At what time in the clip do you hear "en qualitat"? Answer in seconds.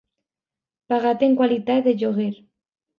1.29-1.87